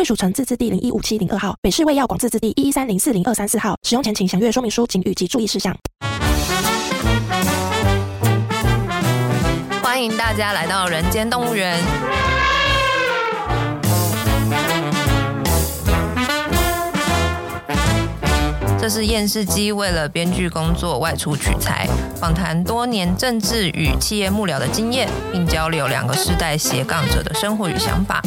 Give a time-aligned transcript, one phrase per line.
[0.00, 3.76] 贵属城自治地零一五七零二号，北市卫药广自治地一一三零四零二三四号。
[3.86, 5.76] 使用前请详阅说明书、警语及注意事项。
[9.82, 11.78] 欢迎大家来到人间动物园。
[18.80, 21.86] 这是厌世姬为了编剧工作外出取材，
[22.18, 28.22] 访谈多年政治与企业幕僚的经验，并交流两个世代斜杠者的生活与想法。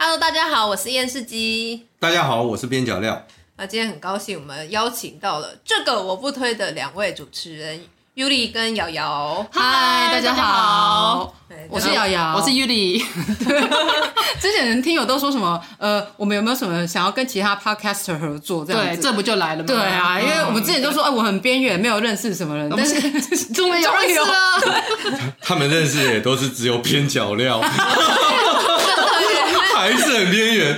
[0.00, 1.84] Hello，大家好，我是厌世基。
[1.98, 3.20] 大家好，我是边角料。
[3.56, 7.80] 那今天很高兴，我们邀请到了这个我不推的两位主持人。
[8.14, 11.34] Yuli 跟瑶瑶，嗨，大家好，
[11.68, 13.00] 我是瑶瑶，我是 Yuli。
[14.40, 15.60] 之前人听友都说什么？
[15.78, 18.64] 呃，我们有没有什么想要跟其他 podcaster 合作？
[18.64, 19.66] 这样子，对，这不就来了吗？
[19.66, 23.00] 对啊，因为我们之前都说，哎，我很边缘，没有认识什么人，但是
[23.52, 25.32] 终于有 认识了。
[25.42, 27.60] 他们认识也都是只有边角料。
[29.78, 30.76] 还是很边缘，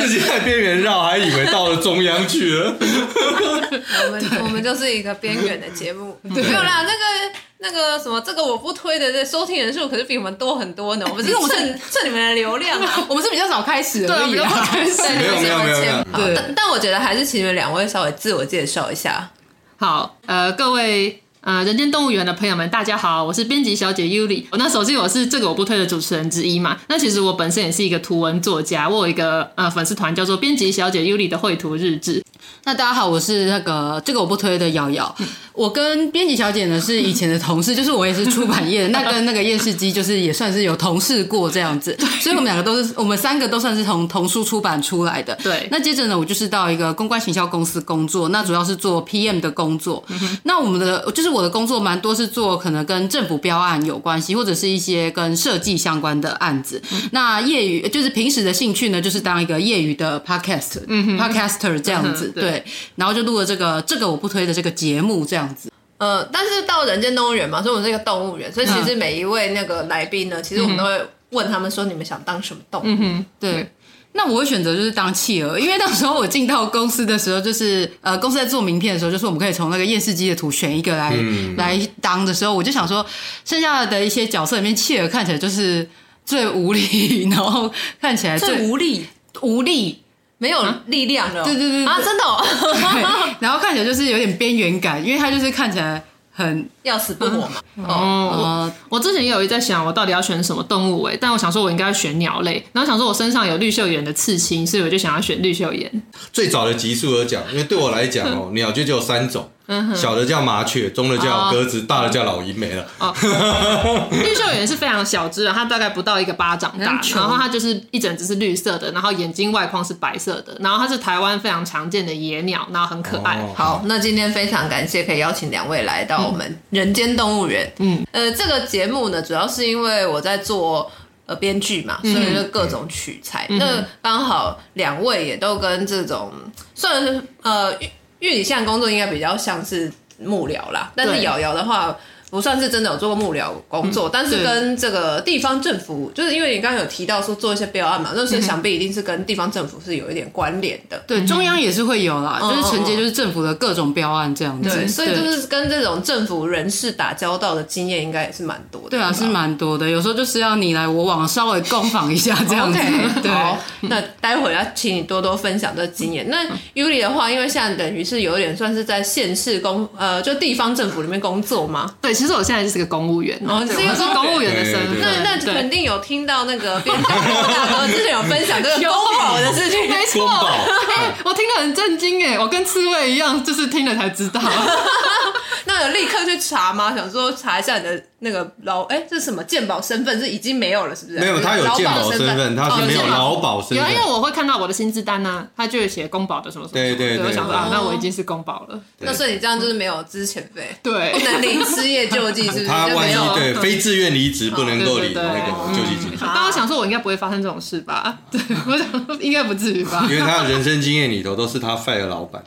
[0.00, 2.74] 自己在边缘绕，还以为到了中央去了。
[2.78, 6.82] 我们我们就是一个边缘的节目，没有啦。
[6.82, 11.06] 那个那个什么，这个我不推的，这收听人数可是比我们多很多呢。
[11.08, 16.04] 我们是蹭蹭 你们的流量啊， 我们是比较早开始，对，比较早开始，没有没有没有没有。
[16.36, 19.30] 但但我觉得还是请你们两位稍微自我介绍一下。
[19.76, 21.20] 好，呃，各位。
[21.44, 24.44] 呃，人间动物园的朋友们，大家好，我是编辑小姐 Yuli。
[24.52, 26.80] 那首先我是这个我不推的主持人之一嘛。
[26.88, 32.24] 那其实我本身也是一个图文作家，我有一个呃粉丝团叫做编辑小姐 Yuli 的绘图日志。
[32.64, 35.14] 那大家好，我是那个这个我不推的瑶瑶。
[35.52, 45.32] 我跟编辑小姐呢是以前的同事，就是我也是出版业的，那跟那个厌世姬就是也算是有同事过这样子，所以我们两个都是我们三个都算是从童书出版出来的。
[45.44, 50.02] 对，那接着呢，我就是到一个公关行销公司工作，那主要是做 PM 的工作。
[50.08, 56.82] 嗯、那我们的就是我的工作蛮多是做可能跟政府标案有关系，或者是一些跟设计相关的案子。
[56.90, 62.32] 嗯、那业余就是平时的兴趣呢，就是当一个业余的 podcast，嗯，podcaster 这样子。
[62.34, 62.64] 嗯、对，对，
[62.96, 65.70] 然后就录了这个这个我不推的这个节目这样子。
[65.98, 71.00] 呃，但是到人间动物园嘛，所以我们是一个动物园，所以其实每一位那个来宾呢，嗯、其实我们都会
[71.30, 72.84] 问他们说，你们想当什么动物？
[72.84, 73.70] 嗯哼，对。
[74.16, 83.04] 那我会选择就是当企鹅，因为到时候我进到公司的时候，就是呃，公司在做名片的时候，就是我们可以从那个夜视机的图选一个来、嗯、来当的时候，我就想说，
[83.44, 85.88] 剩下的一些角色里面，企鹅看起来就是
[86.24, 87.68] 最无力， 然后
[88.00, 89.04] 看起来最，最无力，
[89.40, 90.03] 无力。
[90.44, 97.54] 没有力量了，对对对啊，真的， 哦，然后看起来就是有点边缘感，因为他就是看起来很要死不活嘛。
[97.88, 106.02] 哦，我我之前也有一在想，我到底要选什么动物诶，但我想说，我应该要选鸟类，然后想说我身上有绿袖眼的刺青，所以我就想要选绿袖眼。
[106.32, 109.50] 最早的集数而讲，因为对我来讲哦， 鸟就只有三种。
[109.96, 112.86] 小的叫麻雀，中的叫鸽子，大的叫老鹰，没了。
[114.12, 123.42] 绿袖眼是非常小只的，它大概不到一个巴掌大，然后它就是一整只是绿色的，然后眼睛外框是白色的，然后它是台湾非常常见的野鸟，然后很可爱。
[123.56, 127.72] 好，那今天非常感谢可以邀请两位来到我们人间动物园。
[127.78, 130.90] 嗯，呃，这个节目呢，主要是因为我在做
[131.26, 133.46] 呃编剧嘛，所以就各种取材。
[133.48, 136.32] 那刚好两位也都跟这种
[136.74, 137.72] 算是呃。
[138.20, 141.96] 因为你现在工作应该比较像是幕僚啦，但是瑶瑶的话。
[142.34, 151.00] 不算是真的有做过幕僚工作，嗯、但是跟这个地方政府，就是因为你刚刚有提到说做一些标案嘛，那所以想必一定是跟地方政府是有一点关联的。
[151.06, 154.68] 对，中央也是会有啦，嗯、就是承接就是政府的各种标案这样子。
[154.68, 158.88] 对，所以就是跟这种政府人士打交道的经验应该也是蛮多的。
[158.90, 159.88] 对啊，是蛮多的。
[159.88, 162.80] 有时候就是要你来我往，稍微攻防一下这样子。
[162.84, 166.28] Okay, 对，好，那待会要请你多多分享这经验。
[166.28, 166.44] 那
[166.74, 171.94] Yuli 的话，因为现在等于是有点算是在县市工呃，就地方政府里面工作嘛。
[172.00, 172.12] 对。
[172.24, 174.98] 其实我现在就是个公务员，哦，是一个公务员的身份。
[174.98, 180.26] 那那肯定有听到那个编辑大哥之前有分享这个公保的事情， 没错。
[180.26, 184.40] 哎，我听得很震惊哎，我跟刺猬一样，就是听了才知道。
[185.66, 186.94] 那有立刻去查吗？
[186.96, 191.18] 想说查一下你的那个劳，哎，这是什么鉴保身份是已经没有了，是不是？
[191.18, 193.78] 没有，他有健保身份，他是没有劳保身份。
[193.78, 196.74] 有，因为我会看到我的薪资单呢，他就会写公保的什么什么。
[196.74, 197.26] 对对对。
[197.26, 198.80] 我想说啊，那我已经是公保了。
[199.00, 202.66] 那所以你这样就是没有资遣费，对，不能领失业 救济，是不是？
[202.66, 206.10] 他万一对非自愿离职不能够领 那个救济金。
[206.20, 208.16] 但我想说，我应该不会发生这种事吧？
[208.30, 210.06] 对，我想说应该不至于吧？
[210.08, 212.42] 因为他的人生经验里头都是他 fire 老板。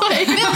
[0.00, 0.48] 对，没有。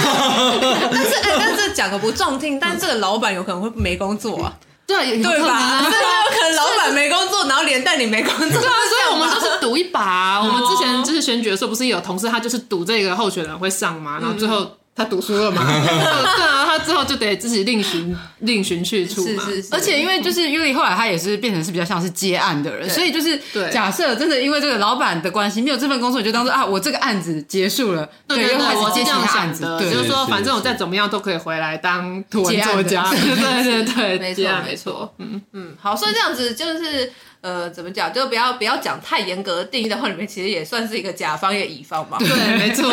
[0.93, 4.53] 但是哎，但是讲个不中听，但是这个老板有可能会没工作啊。
[4.87, 5.81] 对，对吧？
[5.83, 8.49] 真的有可能老板没工作，然后连带你没工作。
[8.49, 10.41] 对啊，所以我们就是赌一把。
[10.41, 14.71] 我们之前就是选举的时候，不是有同事他就是赌这个候选人会上嘛，然后最后。
[14.99, 15.63] 他读书了嘛？
[15.63, 19.45] 对啊，他之后就得自己另寻另寻去处嘛。
[19.45, 19.69] 是是是。
[19.73, 23.41] 而且因为就是 Yuli 后来他也是变成是比较像是接案的人，所以就是
[23.73, 29.65] 假设真的因为这个老板的关系没有这份工作，你就当做啊，我这个案子结束了，对，又开始接其他案子。
[29.79, 33.09] 对，就是说反正我再怎么样都可以回来当图文作家。
[33.11, 35.15] 对对对，没错没错。
[35.19, 37.13] 嗯嗯，好，所以这样子就是。
[37.43, 38.13] 呃，怎么讲？
[38.13, 42.17] 就不要不要讲太严格的定义的话，里面其实也算是一个甲方，也乙方嘛。
[42.19, 42.29] 对，
[42.59, 42.91] 没错。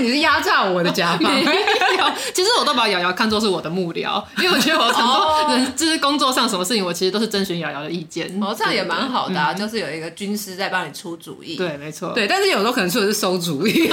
[0.00, 1.32] 你是压榨我的甲方。
[2.34, 8.26] 其实我都把瑶瑶看作是我的幕僚，因为我觉得我很多 人就是工作上什么事情，我其实都是征询瑶瑶的意见。
[8.42, 11.56] 哦，这样也蛮好的啊，就是有一个军师在帮你出主意。
[11.56, 12.12] 对，没错。
[12.12, 13.88] 对，但是有时候可能出的是馊主意，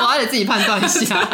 [0.00, 1.28] 我还得自己判断一下。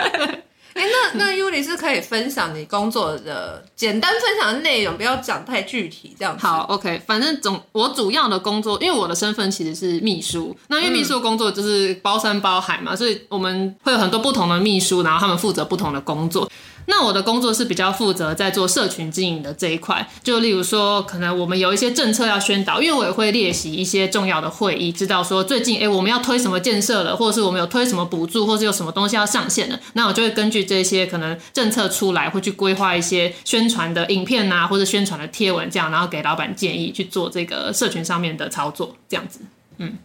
[0.74, 0.84] 哎，
[1.14, 6.46] 那那 Yuli 是可以分享你工作的简单分享的内容，不要讲太具体，这样子。
[6.46, 16.50] 好，OK，反正总我主要的工作，因为我的身份其实是秘书，那因为秘书的工作就是包山包海嘛，所以我们会有很多不同的秘书，然后他们负责不同的工作。
[16.86, 39.40] 那我的工作是比较负责在做社群经营的这一块，就例如说，可能我们有一些政策要宣导，因为我也会列席一些重要的会议，知道说最近哎我们要推什么建设了，或者是我们有推什么补助，或是有什么东西要上线了，那我就会根据这些可能政策出来，会去规划一些宣传的影片啊，或者宣传的贴文这样，然后给老板建议去做这个社群上面的操作，这样子。
[39.78, 39.96] 嗯，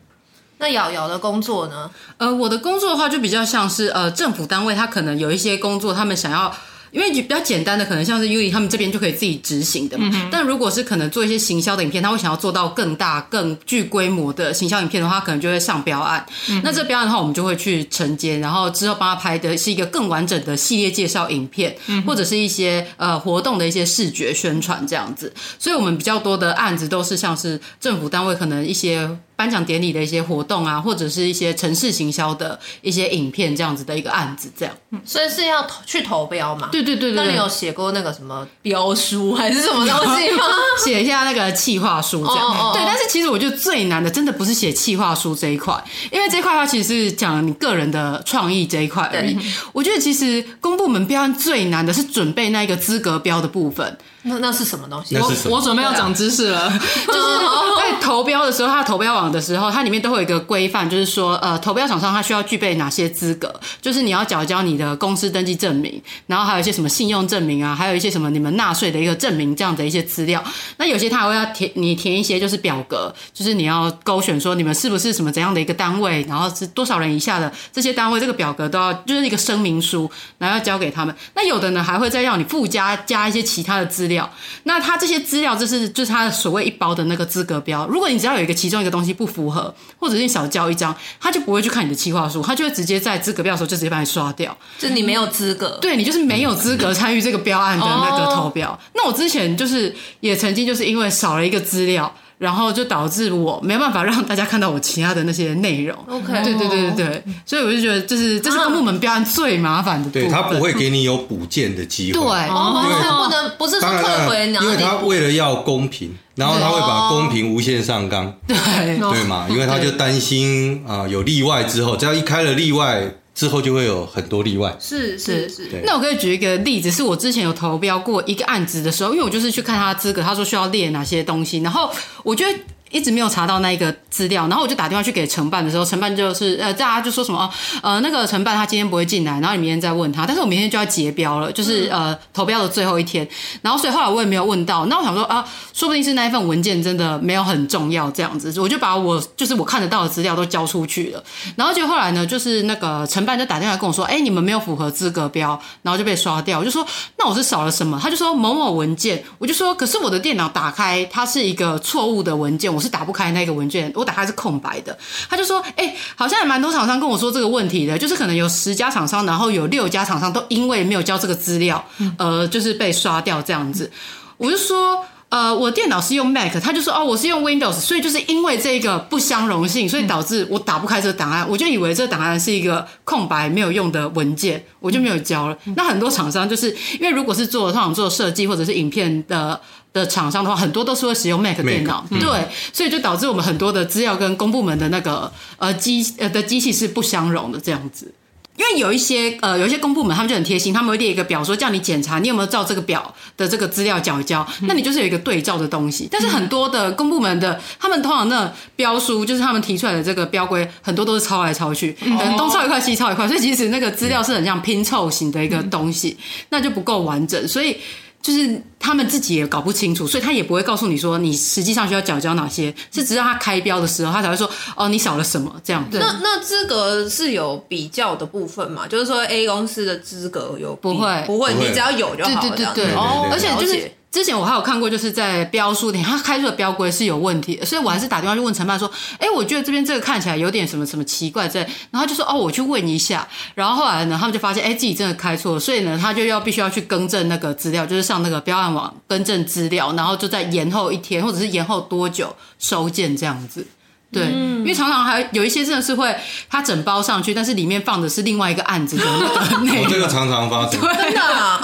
[0.57, 1.89] 那瑶瑶的工作呢？
[2.17, 6.55] 呃，我的工作的话就比较像是呃政府单位，他可能有一些工作，他们想要。
[6.91, 10.09] 因为比较简单的，可能像是 Yuli 他们这边就可以自己执行的嘛。
[10.13, 16.25] 嗯、但如果是可能做一些行销的影片，他会想要做到更大、更具规模的行销影片的话，可能就会上标案。
[16.47, 25.33] 嗯、那这标案的话，我们就会去承接，然后之后帮他拍的是一个更完整的系列介绍影片，嗯、或者是一些呃活动的一些视觉宣传这样子。
[25.59, 29.17] 所以，我们比较多的案子都是像是政府单位可能一些。
[29.35, 36.69] 颁奖典礼的一些活动啊，或者是一些城市行销的一些影片，这样子的一个案子，这样，所以是要投去投标嘛？
[36.71, 37.23] 对对对对。
[37.23, 40.43] 那你有写过那个什么标书还是什么东西吗？
[40.83, 42.45] 写一下那个企划书这样。
[42.45, 42.73] Oh, oh, oh.
[42.73, 49.37] 对，但是其实我觉得最难的，真的不是写企划书这一块，因为这一块的话其实是讲你个人的创意这一块而已。
[49.73, 53.97] 我觉得其实公部门标案最难的是准备那个资格标的部分。
[54.27, 55.15] 那那是什么东西？
[55.17, 56.67] 我我准备要长知识了，
[57.07, 57.39] 就是
[57.77, 63.53] 在投标的时候，他投标网的时候，它里面都会有一个规范，就是说，呃，投标厂商他需要具备哪些资格？
[63.81, 70.43] 就是你要缴交你的公司登记证明，然后还有一些什么信用证明啊，还有一些什么你们纳税的一个证明这样的一些资料。
[70.77, 81.15] 那有些他还会要填你填一些就是表格，就是你要勾选说你们是不是什么怎样的一个单位，然后是多少人以下的这些单位，这个表格都要就是一个声明书，然后要交给他们。
[81.35, 84.29] 那有的呢还会再让你附加加一些其他的资料。
[84.63, 87.85] 那他这些资料就是就是他所谓一包的那个资格标。
[87.87, 98.71] 如果你只要有一个其中一个东西不符合，或者是你少交一张，他就不会去看你的企划书，他就会直接在资格标的时候就直接把你刷掉，就你没有资格，对，你就是没有资格参与这个标案的那个投标。
[98.71, 102.13] 哦、那我之前就是也曾经就是因为少了一个资料。
[102.37, 105.97] 然后就导致我没办法让大家看到我其他的那些内容。
[106.07, 110.09] OK，对对对对对，所以我就觉得这是这是公部门标案最麻烦的。
[110.09, 112.19] 对，他不会给你有补件的机会。
[112.19, 118.33] 对，哦，不能不是说退回，因为他为了要公平，然后他会把公平无限上纲。
[118.47, 118.55] 对
[118.97, 123.15] 对嘛，因为他就担心啊有例外之后，只要一开了例外。
[123.35, 125.69] 之后就会有很多例外，是是是。
[125.85, 131.91] 那我可以举一个例子，是我之前有投标过一个案子的时候，因为我就是去看他的资格，他说需要列哪些东西，然后
[132.23, 132.57] 我觉得。
[132.95, 137.51] 一直没有查到那一个资料，然后我就打电话去给承办的时候，承办就是呃，大家就说什么哦，
[137.83, 143.27] 呃，那个承办他今天不会进来，然后你明天再问他，但是我明天就要结标了，就是呃投标的最后一天，
[143.61, 151.21] 然后所以后来我也没有问到，那我想说啊，说不定是那一份文件真的没有很重要这样子，我就把我就是我看得到的资料都交出去了，
[151.57, 156.87] 然后就后来呢，就是那个承办就打电话跟我说，哎，你们没有符合资格标，然后就被刷掉，我就说
[157.17, 157.99] 那我是少了什么？
[158.01, 162.84] 他就说某某文件，我就说可是我的电脑打开它是一个错误的文件，我。
[162.85, 164.97] 是打不开那个文件，我打开是空白的。
[165.29, 171.83] 他就说，哎、欸，好像也蛮多厂商跟我说这个问题的，就是可能有十家厂商，然后有六家厂商都因为没有交这个资料，
[172.17, 173.91] 呃，就是被刷掉这样子。
[174.37, 175.03] 我就说。
[175.27, 185.57] 呃，我电脑是用 Mac，他就说哦，我是用 Windows，所以就是因为这个不相容性，所以导致我打不开这个档案，我就以为这个档案是一个空白没有用的文件，我就没有交了。
[185.75, 189.59] 那很多厂商就是因为如果是做通常做设计或者是影片的
[189.95, 198.13] 的厂商的话，很多都是会使用 Mac 电脑，对，所以就导致我们很多的资料跟公部门的那个呃机呃的机器是不相容的这样子。
[198.57, 206.07] 因为有一些呃，有一些公部门他们就很贴心，他们会列一个表，说叫你检查你有没有照这个表的这个资料缴交，那你就是有一个对照的东西。
[206.09, 216.17] 但是很多的公部门的，他们通常那标书就是他们提出来的这个标规，很多都是抄来抄去，可能东抄一块西抄一块，所以其实那个资料是很像拼凑型的一个东西，
[216.49, 217.77] 那就不够完整，所以。
[218.25, 225.87] 就是他们自己也搞不清楚，所以他也不会告诉你说你实际上需要缴交哪些，是直到他开标的时候，他才会说哦，你少了什么这样。
[225.91, 228.87] 那那资格是有比较的部分嘛？
[228.87, 232.39] 就是说 A 公司的资格有不会不会，你只要有就好了。
[232.41, 233.91] 对对对对，哦，而且就是。
[234.15, 253.67] 之前我还有看过，就是在标书店，他开出的标规是有问题，所以我还是打电话去问承办说，哎，我觉得这边这个看起来有点什么什么奇怪在，然后就说，哦，我去问一下，然后后来呢，他们就发现，哎，自己真的开错了，所以呢，他就要必须要去更正那个资料，就是上那个标案网更正资料，然后就再延后一天，或者是延后多久收件这样子。
[254.11, 256.15] 对，嗯、因为常常还有一些真的是会，
[256.49, 259.83] 他整包上去，但是里面放的是另外一个案子的那个内容。
[259.83, 261.59] 我这个常常发生，真的啊，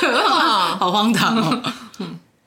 [0.78, 1.62] 好荒唐哦。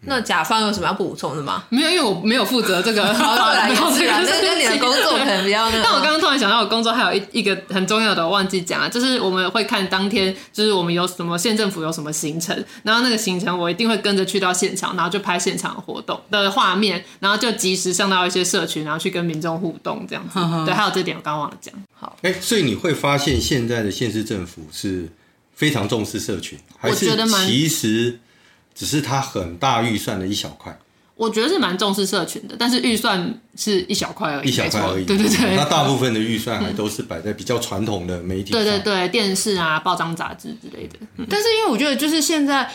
[0.10, 1.64] 那甲方有什么要补充的吗？
[1.70, 3.14] 没有，因为我没有负责这个。
[3.14, 5.70] 好，来，这个跟你的工作可能比较。
[5.72, 20.40] 但我刚刚突然想到，我工作还有一一个很重要的，我忘记讲了，就是我们会看当天，就是我们有什么县政府有什么行程，然后那个行程我一定会跟着去到现场，然后就拍现场活动的画面，然后就及时上到一些社群，然后去跟民众互动这样子。
[20.40, 21.74] 呵呵对，还有这点我刚忘了讲。
[21.94, 25.08] 好，哎、欸，所以你会发现现在的县市政府是
[25.54, 27.06] 非常重视社群，还是
[27.46, 28.20] 其实？
[28.80, 30.80] 只是它很大预算的一小块，
[31.16, 35.04] 我觉得是蛮重视社群的，但是预算是一小块而已，一小块而已。
[35.04, 40.96] 对对对，那大部分的预算还都是摆在比较传统的媒体上，对对对，电视啊、报章杂志之类的。
[41.18, 42.72] 嗯、但是因为我觉得，就是现在。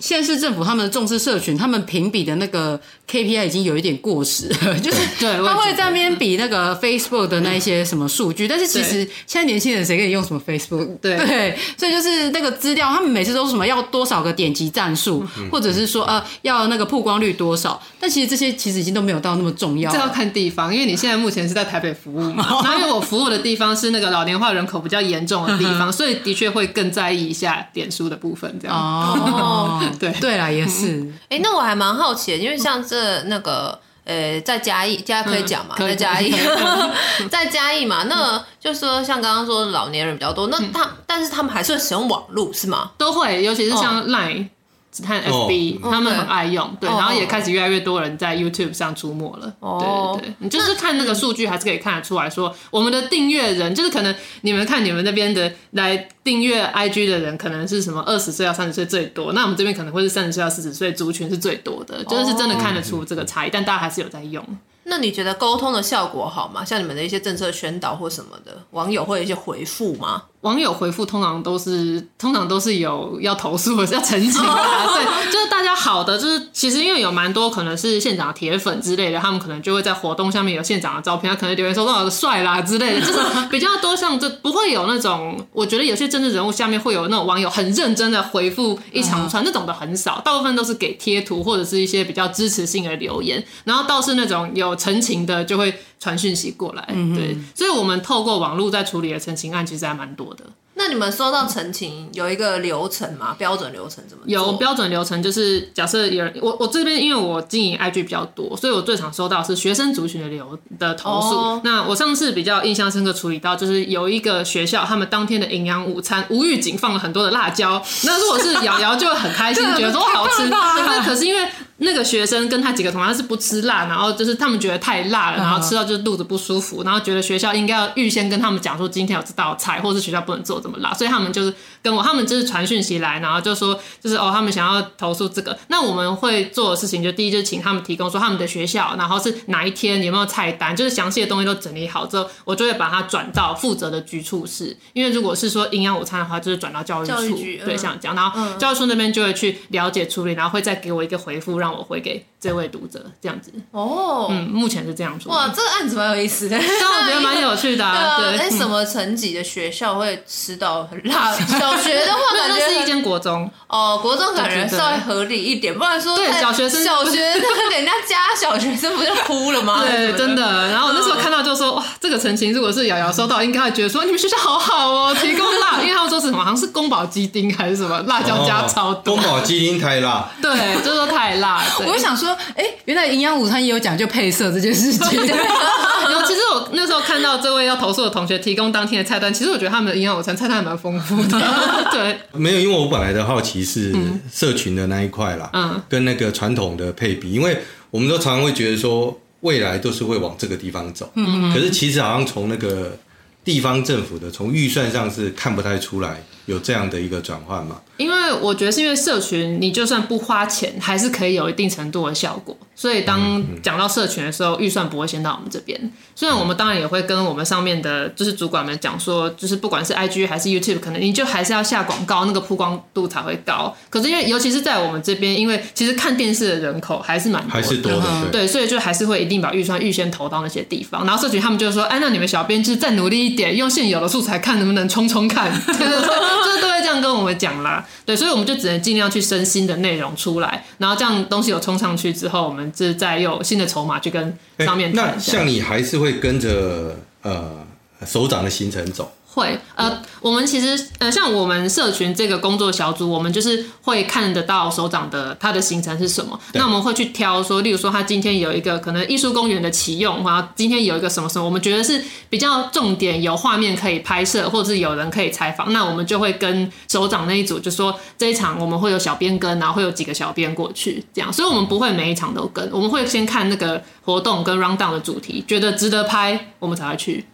[0.00, 10.96] 县市政府他们重视社群，他们评比的那个 KPI 已经有一点过时了， 就是对，他会在那边比那个 Facebook 的那一些什么数据，但是其实现在年轻人谁给你用什么 Facebook？
[11.00, 19.92] 对，对，所以就是那个资料，他们每次都是什么要多少个点击战术，或者是说呃要那个曝光率多少，但其实这些其实已经都没有到那么重要。
[19.92, 28.76] 这要看地方，因为你现在目前是在台北服务嘛， 然后因为我服务的地方是那个老年化人口比较严重的地方， 所以的确会更在意一下点数的部分，这样。
[28.76, 30.66] 哦，对对啦，也。
[30.66, 36.32] 是，哎、欸，那我还蛮好奇的，因为像这那个，呃、欸，在嘉义，嘉可以讲嘛，在嘉义，
[37.30, 42.92] 在嘉义嘛，那就说像刚刚说的老年人比较多，那他，嗯、但是他们还是会使用网络是吗？
[42.96, 44.44] 都会，尤其是像 Line。
[44.44, 44.48] 哦
[44.92, 49.52] 只看 FB，、oh, 他们很爱用，对，对 oh, 然后也开始越来越多人在 YouTube 上出没了。
[49.60, 64.44] 哦，oh, 对对对，你就是看那个数据，还是可以看得出来说，我们的订阅人，就是可能你们看你们那边的来订阅 IG 的人，可能是什么二十岁到三十岁最多，那我们这边可能会是三十岁到四十岁族群是最多的，就是真的看得出这个差异，但大家还是有在用。
[64.84, 66.64] 那你觉得沟通的效果好吗？
[66.64, 70.24] 像你们的一些政策宣导或什么的，网友会有一些回复吗？
[70.42, 74.48] 网友回复通常都是，通常都是有要投诉或者 要澄清的，
[74.94, 83.20] 对， 就是大家好的，就是其实因为有蛮多可能是县长铁粉之类的，他们可能就会在活动下面有县长的照片，他可能留言说多少帅啦之类的， 就是
[83.50, 100.44] 比较多像这不会有那种，我觉得有些政治人物下面会有那种网友很认真的回复一长串，那种的很少，大部分都是给贴图或者是一些比较支持性的留言，然后倒是那种有澄清的就会传讯息过来，嗯、对，所以我们透过网络在处理的澄清案其实还蛮多的。
[100.74, 103.34] 那你们收到陈情有一个流程吗？
[103.36, 104.22] 标准流程怎么？
[104.26, 111.36] 有标准流程，就是假设有人，我我这边因为我经营 IG 比较多，所以我最常收到是学生族群的流的投诉。
[111.36, 111.60] Oh.
[111.64, 117.82] 那我上次比较印象深刻处理到，就是有一个学校，他们当天的营养午餐无预警放了很多的辣椒。
[118.04, 120.48] 那如果是瑶瑶就很开心， 觉得说好吃。
[120.48, 121.46] 那可是因为。
[121.82, 135.58] 那个学生跟他几个同学是不吃辣，然后就是他们觉得太辣了，然后吃到就是肚子不舒服，然后觉得学校应该要预先跟他们讲说今天有这道菜，或是学校不能做这么辣，所以他们就是跟我，他们就是传讯息来，然后就说就是哦，他们想要投诉这个。
[135.68, 151.69] 那我们会做的事情就第一就是请他们提供说他们的学校，然后是哪一天有没有菜单，就是详细的东西都整理好之后，我就会把它转到负责的局处室，因为如果是说营养午餐的话，就是转到教育处，育局对，像这样，然后教育处那边就会去了解处理，然后会再给我一个回复让。
[151.70, 153.52] 让我回给这位读者，这样子。
[153.70, 155.32] 哦，嗯，目前是这样做。
[155.32, 158.18] 哇，这个案子蛮有意思的，但我觉得蛮有趣的、 啊。
[158.18, 161.32] 对，哎、啊，什么层级的学校会吃到很辣？
[161.32, 163.48] 小学的话， 感觉那是一间国中。
[163.68, 169.84] 哦，国中感觉稍微合理一点，不然说对小学生，小学生给 人家加小学生不就哭了吗？
[169.86, 170.68] 对，真的。
[170.70, 179.14] 然后我那时候看到就说，哇，这个陈情如果是瑶瑶收到，应该会觉得说，你们学校好好哦，提供辣，因为他们说是什么，好像是宫保鸡丁还是什么，辣椒加超多。
[179.14, 180.28] 宫保鸡丁太辣。
[180.42, 180.50] 对，
[180.82, 181.59] 就是说太辣。
[181.80, 185.20] 我就想说，哎、欸，原来营养午餐也有讲究配色这件事情。
[186.10, 191.40] 然后其实我那时候看到这位要投诉的同学提供当天的菜单，其实我觉得他们的营养午餐菜单还蛮丰富的。
[191.92, 193.94] 对，没有，因为我本来的好奇是
[194.32, 197.58] 社群的那一块啦，嗯，跟那个传统的配比，因为
[197.90, 202.98] 我们都常常会觉得说未来都是会往这个地方走，嗯，可是其实好像从那个
[203.44, 207.80] 地方政府的从预算上是看不太出来有这样的一个转换嘛。
[207.98, 212.56] 因我觉得是因为社群，你就算不花钱，还是可以有一定程度的效果。
[212.80, 215.78] 所以当讲到社群的时候，预算不会先到我们这边。
[216.14, 223.76] 虽然我们当然也会跟我们上面的，就是主管们讲说，就是不管是 IG 还是 YouTube，可能你就还是要下广告，那个曝光度才会高。
[223.90, 231.04] 可是因为尤其是在我们这边，因为其实看电视的人口还是蛮多的，还是多的，对，所以就还是会一定把预算预先投到那些地方。
[231.04, 237.86] 然后社群他们就说，哎，那你们小编就是再努力一点，用现有的素材看能不能冲冲看， 就是都会这样跟我们讲啦。
[238.06, 245.14] 对，所以我们就只能尽量去生新的内容出来，然后这样东西有冲上去之后，我们就再有新的筹码去跟上面谈。
[245.14, 247.66] 那像你还是会跟着呃
[248.06, 249.12] 首长的行程走？
[249.32, 256.38] 会，呃，我们其实，呃，像我们社群这个工作小组，我们就是会看得到首长的他的行程是什么。
[256.54, 271.32] 那我们会去挑说，例如说他今天有一个可能艺术公园的启用，然后今天有一个什么什么，我们觉得是比较重点，有画面可以拍摄，或者是有人可以采访，那我们就会跟首长那一组就说，这一场我们会有小编跟，然后会有几个小编过去，这样。
[271.32, 277.24] 所以我们不会每一场都跟，我们会先看那个活动跟 rundown 的主题，觉得值得拍，我们才会去。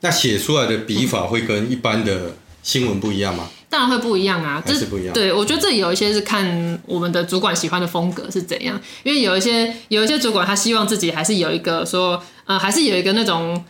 [0.00, 3.48] 那写出来的笔法会跟一般的新闻不一样吗？
[3.68, 5.12] 当然会不一样啊，这是不一样。
[5.12, 13.64] 对，我觉得这里有一些是看我们的主管喜欢的风格是怎样，因为有一些有一些主管他希望自己还是有一个说，呃，还是有一个那种。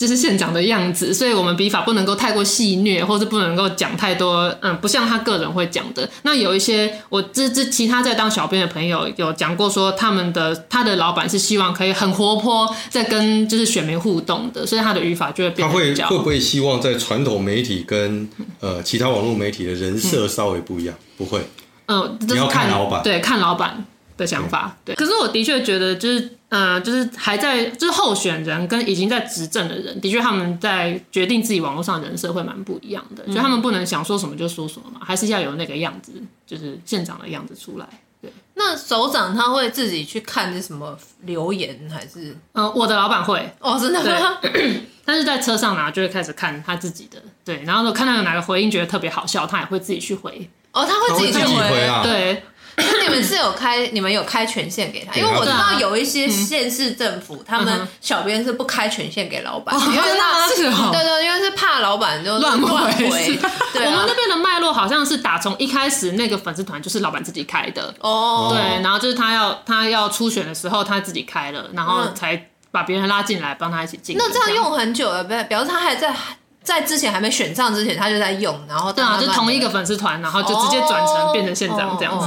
[0.00, 6.08] 就是县长的样子，所以我们笔法不能够太过戏谑，或是不能够讲太多，嗯，不像他个人会讲的。
[6.22, 15.68] 那有一些我这这其他在当小编的朋友有讲过，说他们的他的老板是希望可以很活泼，在跟就是选民互动的，所以他的语法就会变。
[15.68, 18.26] 他会会不会希望在传统媒体跟
[18.60, 20.94] 呃其他网络媒体的人设稍微不一样？
[20.98, 21.40] 嗯、不会，
[21.84, 23.84] 嗯、呃，你要看老板，对，看老板
[24.20, 24.94] 的想法，对。
[24.94, 26.36] 对可是我的确觉得就是。
[26.50, 36.10] 呃，就是还在，就是候选人跟已经在执政的人，的确他们在决定自己网络上的人设会蛮不一样的，就他们不能想说什么就说什么嘛，还是要有那个样子，
[36.44, 37.86] 就是县长的样子出来。
[38.20, 42.36] 对，那首长他会自己去看这什么留言还是？
[42.50, 44.02] 呃，我的老板会哦，真的
[45.06, 50.50] 但是在车上呢，就会开始看他自己的，对，然后如果看到有哪个回应觉得特别好笑，他也会自己去回。
[50.72, 52.42] 哦，他会自己去回，回啊，对。
[52.76, 63.38] 那你们是有开， 你们有开权限给他，因为我知道有一些县市政府，他们小编是不开权限给老板，因为怕是对对，因为是怕老板就乱回。
[63.72, 67.94] 对，我们那边的脉络好像是打从一开始那个粉丝团就是老板自己开的。
[68.00, 74.16] 哦，对，然后就是他要他要初选的时候他自己开了，然后才把别人拉进来帮他一起进。
[74.18, 74.54] 那这样。
[74.54, 76.14] 用很久了，表表示他还在。
[76.70, 82.26] 在之前还没选上之前，他就在用，然后对啊，就同一个粉丝团，然后就直接转成变成县长这样子。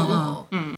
[0.51, 0.75] 嗯，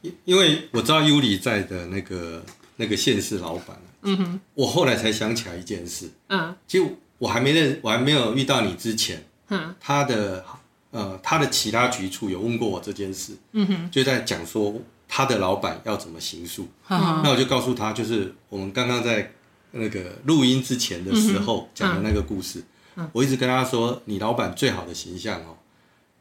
[0.00, 2.42] 因因为我知道尤里在的那个
[2.76, 6.86] 那个县市老板，嗯哼，我后来才想起来一件事，嗯，其实
[7.18, 10.42] 我还没认，我还没有遇到你之前，嗯，他的
[10.90, 14.74] 呃他的其他局处有问过我这件事，嗯哼，就在讲说
[15.06, 19.30] 他的老板要怎么行诉，嗯，那我就告诉他，就是我们刚刚在
[19.70, 22.64] 那个录音之前的时候讲的那个故事。
[23.12, 25.56] 我一直跟他说，你老板最好的形象哦，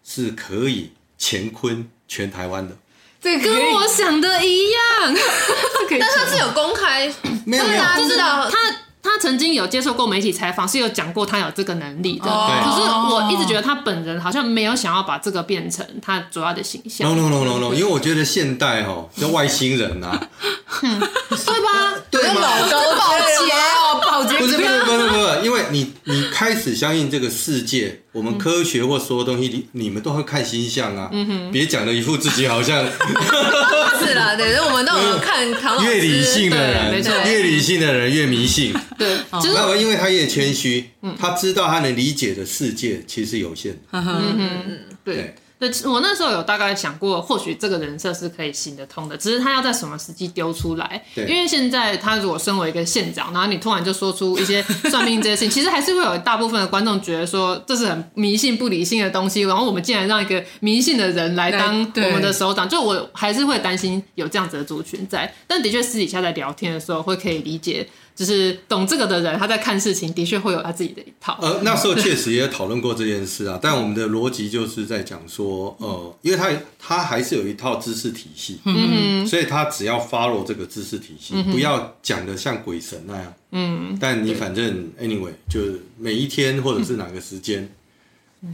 [0.04, 2.76] 是可以乾坤全台湾的。
[3.22, 4.82] 这跟我想的一样，
[6.00, 7.14] 但他是有公开，
[7.46, 8.50] 没有没有，就是他
[9.04, 12.26] 他曾经有接受过媒体采访，是有讲过他有这个能力的。
[12.26, 12.82] 可是
[13.14, 17.10] 我一直觉得他本人好像没有想要把这个变成他主要的形象。
[17.10, 20.20] No no no no no，因为我觉得现代哦，叫外星人啊，
[20.80, 20.90] 对
[21.62, 21.94] 吧？
[22.12, 22.42] 对吗？
[22.42, 31.10] 老高保洁哦，保洁不是不是不是不是，因为你你开始相信这个世界，我们科学或所有东西，你你们都会看星象啊。
[31.12, 32.86] 嗯哼，别讲的一副自己好像。
[34.12, 35.88] 是啦， 对，我们都有看唐老师。
[35.88, 38.74] 越理性的人，没错，越理性的人越迷信。
[38.98, 44.06] 对，那么因为他也谦虚，他知道他能理解的世界其实有限嗯
[44.38, 45.36] 嗯，对。
[45.62, 51.00] 对，我那时候有大概想过，或许这个人设是可以行得通的，只是他要在什么时机丢出来。
[51.16, 59.44] 因为现在他如果身为一个县长，然后你突然就说出一些算命这些事情，其实还是会有大部分的观众觉得说这是很迷信、不理性的东西。
[59.44, 65.32] 然后我们竟然让一个迷信的人来当我们的首长，就我还是会担心有这样子的族群在。
[65.46, 67.88] 但的确私底下在聊天的时候，会可以理解。
[68.16, 71.38] 就是懂这个的人，他在看事情的确会有他自己的一套。
[71.42, 87.68] 呃，那时候确实也讨论过这件事啊，但我们的逻辑就是在讲说，呃，因为他他还是有一套知识体系，嗯，所以他只要 follow 这个知识体系，不要讲的像鬼神那样，嗯，但你反正 anyway，就是每一天或者是哪个时间，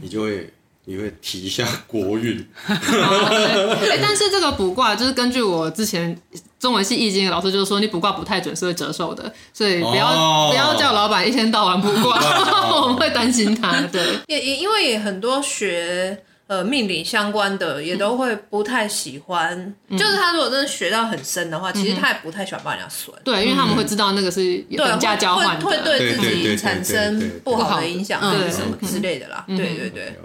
[0.00, 0.50] 你就会
[0.88, 2.42] 你会提一下国运。
[2.66, 6.18] 哎，但是这个卜卦就是根据我之前。
[6.58, 13.80] 中文系易经的老师就是说，你卜卦不太准是会折寿的，所以不要、哦、不要叫老板一天到晚卜卦， 哦、 我们会担心他。
[13.92, 16.20] 对，也也因为也很多学。
[16.48, 19.54] 呃，命理相关的也都会不太喜欢，
[19.88, 23.16] 嗯、就是他如果真的学到很深的话，嗯、其实他也不太喜欢帮人家算。
[23.22, 29.44] 对，因为他们会知道那个是等价交换的，会对自己产生不好的影响，对什么之类的啦。
[29.46, 30.18] 对对对。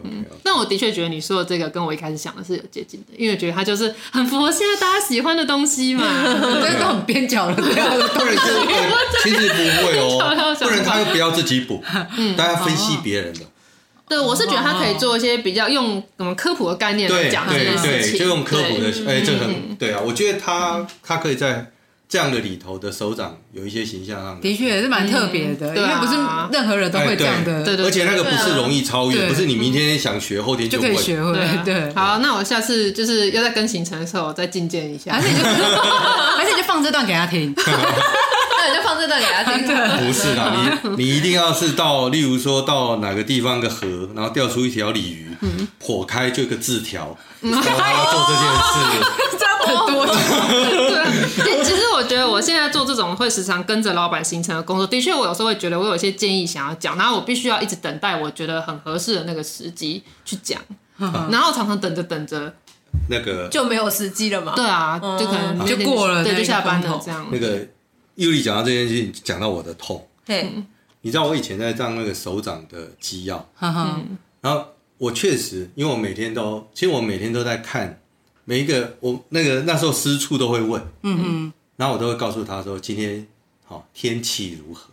[0.45, 6.05] 那我的确觉得你说的这个跟我一开始想的是有接近的，因为觉得他就是很符合现在大家喜欢的东西嘛，
[6.63, 8.38] 这都很边角的这样的东西。
[9.23, 11.83] 其实不会哦， 不然他又不要自己补，
[12.38, 13.41] 大家分析别人的。
[14.07, 19.99] 对，我是觉得他可以做一些比较用什么科普的概念来讲这件事情，就用科普的，哎，这很对啊。
[20.05, 21.71] 我觉得他他可以在
[22.07, 26.13] 这样的里头的手掌有一些形象上，的确也是蛮特别的，因为不是
[26.51, 27.63] 任何人都会这样的。
[27.63, 31.33] 对对，而且那个不是容易超越，不是你明天想学，后天就可以学会。
[31.65, 35.43] 对，好，那我下次就是要在跟行程的时候再进见一下，而且就
[36.37, 37.55] 而且就放这段给他听。
[38.71, 39.65] 就放这段给他听。
[40.06, 45.36] 不是啦，你你一定要是到，例如说到哪个地方个河，然后钓出一条鲤鱼，
[45.82, 48.73] 剖开就一个字条，然后做这件事，
[49.39, 50.06] 这样很多。
[50.06, 60.62] 对， 其实我觉得我现在做这种会时常跟着老板行程的工作，的确我有时候会觉得我有一些建议想要讲，然后我必须要一直等待我觉得很合适的那个时机去讲，
[60.97, 62.54] 然后常常等着等着，
[63.10, 64.54] 那个就没有时机了嘛。
[64.56, 67.26] 对啊，就可能就过了，对，就下班了这样。
[67.32, 67.67] 那个。
[68.15, 70.08] 尤里讲到这件事情，讲到我的痛。
[70.26, 70.49] 对，
[71.02, 74.65] 你知道我以前在当那个首长的机要，嗯、然后
[74.97, 78.02] 我确实，因为我每天都，其实我每天都在看
[78.45, 83.28] 每一个，我那个那时候私处都会问，嗯嗯，然后我都会告诉他说今天
[83.65, 84.89] 好天气如何。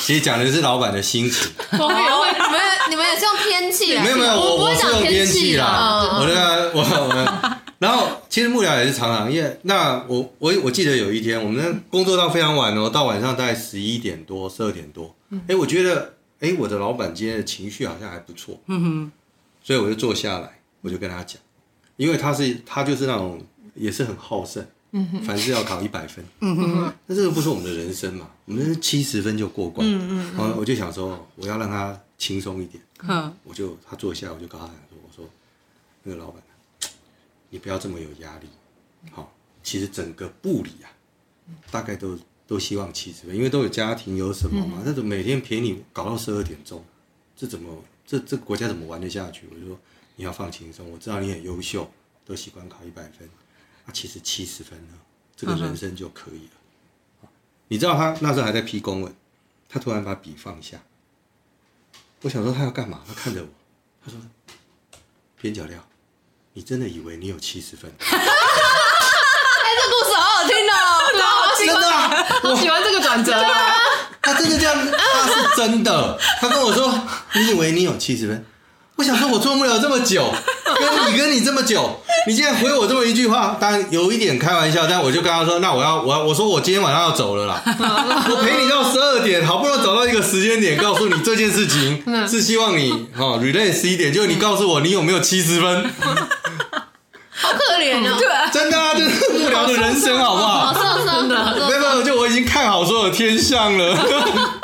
[0.00, 1.52] 其实讲的是老板的心情。
[1.78, 4.02] 我们也会，你们你们也是用天气来？
[4.02, 6.18] 没有没有，我我是用天气啦。
[6.18, 7.57] 我那个我我。
[7.78, 15.14] 然后其实幕僚也是常常，因为那我我我记得有一天，我们工作到非常晚哦，到晚上大概十一点多、十二点多。
[15.46, 18.58] 哎，我觉得哎，我的老板今天的情绪好像还不错。
[18.66, 19.12] 嗯哼。
[19.62, 21.40] 所以我就坐下来，我就跟他讲，
[21.96, 23.40] 因为他是他就是那种
[23.74, 26.24] 也是很好胜，嗯哼，凡事要考一百分。
[26.40, 26.92] 嗯哼。
[27.06, 28.28] 那这个不是我们的人生嘛？
[28.46, 29.86] 我们是七十分就过关。
[29.86, 30.32] 嗯嗯。
[30.36, 32.82] 然后我就想说，我要让他轻松一点。
[33.06, 33.32] 嗯。
[33.44, 35.24] 我就他坐下，我就告诉他说：“我说
[36.02, 36.42] 那个老板。”
[37.50, 38.48] 你不要这么有压力，
[39.10, 39.32] 好，
[39.62, 40.92] 其实整个部里啊，
[41.70, 46.84] 大概都都希望七十分，因为都有家庭有什么嘛，那种每天陪你搞到十二点钟，
[47.34, 49.48] 这怎么这这国家怎么玩得下去？
[49.50, 49.78] 我就说
[50.16, 51.90] 你要放轻松，我知道你很优秀，
[52.24, 53.28] 都习惯考一百分，
[53.86, 54.94] 那其实七十分呢，
[55.34, 57.30] 这个人生就可以了。
[57.68, 59.14] 你知道他那时候还在批公文，
[59.68, 60.82] 他突然把笔放下，
[62.22, 63.02] 我想说他要干嘛？
[63.06, 63.48] 他看着我，
[64.04, 64.20] 他说
[65.40, 65.86] 边角料。
[66.58, 67.88] 你真的以为你有七十分？
[68.02, 70.74] 哎，这故事好好听哦，
[71.22, 71.86] 好 真的，
[72.50, 73.76] 我喜欢这个转折 啊！
[74.20, 76.18] 他真的这样，他是真的。
[76.40, 76.92] 他跟我说
[77.34, 78.44] ：“你以为你有七十分？”
[78.98, 87.62] 我想说，我做不了这么久，跟你跟你这么久， 你竟然回我这么一句话，当然有一点开玩笑，但我就跟他说：“那我要，我要，我说我今天晚上要走了啦，
[88.30, 95.90] 我陪你到十二点，好不容易找到一个时间点，告诉你这件事情， 是希望你哈 relax 一点，就你告诉我你有没有七十分。”
[97.40, 98.16] 好可怜哦！
[98.18, 100.72] 对啊，真的啊，就是无聊的人生，好不好？
[100.72, 103.96] 好受伤的，没有没有，就我已经看好所有天象了，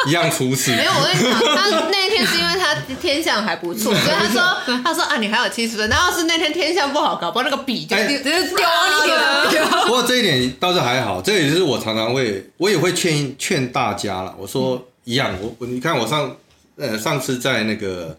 [0.07, 0.73] 一样出事。
[0.73, 5.89] 没有，我跟你讲，他那一天是因为他天象还不错， 所以他说他说啊，你还有七十分。
[5.91, 9.85] 然后是那天天象不好，搞不好那个笔就直接丢你了。
[9.87, 14.35] 不过这一点倒是还好，这也是我常常会，我也会劝劝大家了。
[14.39, 16.35] 我说一样，我我你看我上
[16.77, 18.17] 呃上次在那个。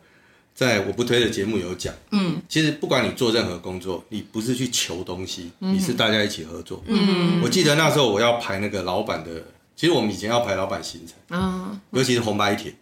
[0.56, 6.82] 在我不推的节目有讲，嗯，其实不管你做任何工作，你不是去求东西，你是大家一起合作。
[6.88, 9.32] 嗯，我记得那时候我要排那个老板的，
[9.76, 12.74] 其实我们以前要排老板行程，啊，尤其是红白帖，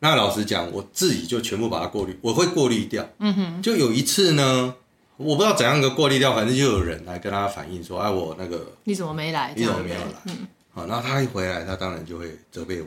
[0.00, 3.08] 那老实讲，我自己就全部把它过滤，我会过滤掉。
[3.18, 4.72] 嗯哼，就有一次呢，
[5.16, 9.52] 我不知道怎样个过滤掉，反正就有人来跟他反映说：“哎，我那个你怎么没来？
[9.56, 12.86] 你怎么没有来？”嗯，好，然后他一回来，他当然就会责备我。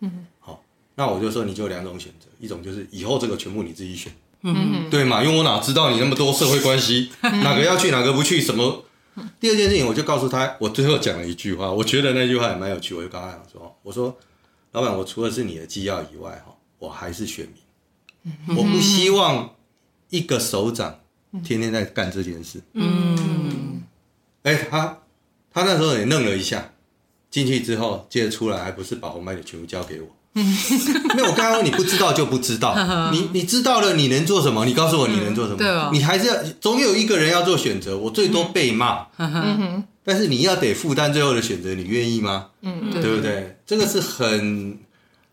[0.00, 0.62] 嗯，好，
[0.94, 4.10] 那我就说你就有两种选择，一种就是以后这个全部你自己选。
[4.40, 5.22] 嗯哼，对嘛？
[5.22, 8.82] 因为我哪知道你那么多社会关系， 哪个要去，哪个不去，什么？
[9.38, 14.16] 第二件事情，我就告诉他，我最后讲了一句话，我觉得那句话也蛮有趣，我就跟他讲说：“我说。”
[14.76, 18.56] 老板，我除了是你的机要以外，哈，我还是选民。
[18.58, 19.54] 我不希望
[20.10, 21.00] 一个首长
[21.42, 22.60] 天天在干这件事。
[22.74, 23.82] 嗯，
[24.42, 24.98] 哎、欸，他
[25.50, 26.72] 他那时候也愣了一下，
[27.30, 30.08] 进去之后接着出来，还不是把红白的全部交给我？
[30.36, 32.76] 没有我刚刚说你不知道就不知道，
[33.10, 34.66] 你你知道了你能做什么？
[34.66, 35.56] 你告诉我你能做什么？
[35.56, 39.06] 对啊，你还是要总有一个人要做选择，我最多被骂。
[39.16, 39.84] 嗯哼。
[40.06, 42.50] 但是你要得负担最后的选择，你愿意吗？
[42.62, 43.58] 嗯，对不对？
[43.66, 44.78] 这个是很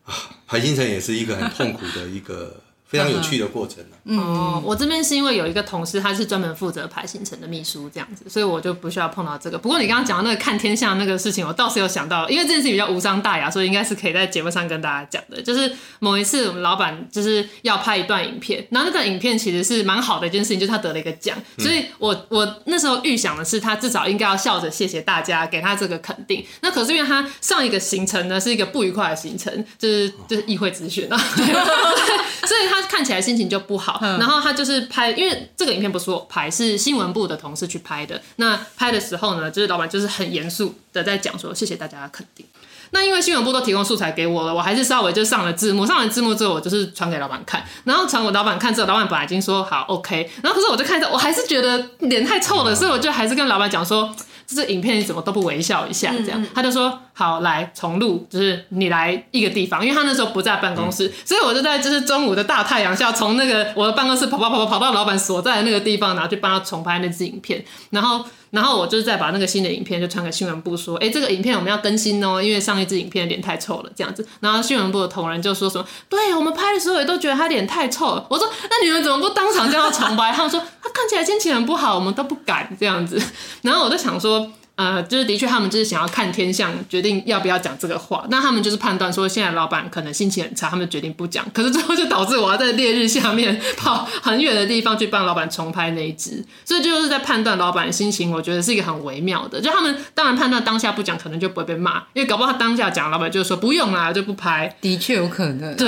[0.04, 0.14] 啊，
[0.48, 2.60] 排行程也是一个很痛苦的一个。
[2.94, 9.58] 非常有趣的过程哦、嗯嗯，我这边是因为有一个同事，他是专门负责排行程的秘书这样子，所以我就不需要碰到这个。
[9.58, 15.42] 不过你刚刚讲到那个看天象那个事情，我倒是有想到，因为这件事情比较无伤大雅，所以应该是可以在节目上跟大家讲的。
[15.42, 26.46] 就是某一次我们老板就是要拍一段影片，然后那段影片其实是蛮好的一件事情，就是他得了一个奖，所以我我那时候预想的是他至少应该要笑着谢谢大家给他这个肯定。
[26.62, 31.18] 那可是因为他上一个行程呢是一个不愉快的行程，就是就是议会咨询啊，
[32.46, 32.84] 所以他。
[32.94, 38.22] 看起来心情就不好，然后他就是拍，因为这个影片不是我拍，是新闻部的同事去拍的。
[38.36, 42.46] 那拍的时候呢，就是老板就是很严肃的在讲说，谢谢大家的肯定。
[42.92, 54.16] 那因为新闻部都提供素材给我了，我还是稍微就上了字幕，上完字幕之后，我就是传给老板看，然后传给老板看之后，老板本来已经说好 OK，然后可是我就看着，我还是觉得脸太臭了，所以我就还是跟老板讲说。
[54.48, 56.14] 这影片你怎么都不微笑一下？
[56.26, 80.32] 这样，他就说好，来重录，就是你来一个地方，因为他那时候不在办公室，所以我就在就是中午的大太阳下，从那个我的办公室跑跑跑跑跑到老板所在的那个地方，然后去帮他重拍那支影片，然后然后我就是再把那个新的影片就传给新闻部说，哎，这个影片我们要更新哦，因为上一支影片脸太臭了，这样子，然后新闻部的同仁就说什么，对我们拍的时候也都觉得他脸太臭了，我说那你们怎么不当场叫他重拍？
[80.32, 83.20] 他们说他看起来心情很不好，我们都不敢这样子，
[83.64, 84.52] 然后我就想说。
[84.76, 88.26] 呃，就是的确，他们就是想要看天象，决定要不要讲这个话。
[88.30, 91.46] 那他们就是判断说，现在老板可能心情很差，他们决定不讲。
[91.54, 96.44] 可是最后就导致我要在烈日下面跑很远的地方去帮老板重拍那一支。
[96.66, 99.62] 所以就是在判断老板的心情，我觉得是一个很微妙的。
[99.62, 104.76] 就他们当然判断当下不讲，可能就不会被骂，因为搞不好他当下讲，老板就说不用啦，就不拍。
[104.82, 105.88] 的确有可能，对。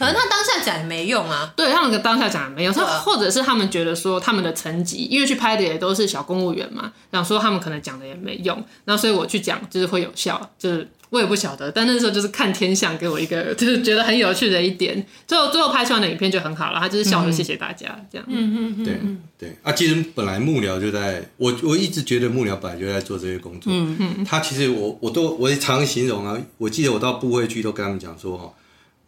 [0.00, 18.98] 可能他当下讲也没用啊，对他们个当下讲也没用，他或者是他们觉得说他们的层级，因为去拍的也都是小公务员嘛，想说他们可能讲的也没用，那所以我去讲就是会有效，就是我也不晓得，但那时候就是看天象给我一个 就是觉得很有趣的一点，最后最后拍出来的影片就很好了，他就是笑着谢谢大家这样，嗯嗯嗯，对
[19.38, 28.50] 对啊，其实本来幕僚就在我我一直觉得幕僚本来就在做这些工作，嗯嗯，他其实我我都我也常形容啊，我记得我到部会去都跟他们讲说哈。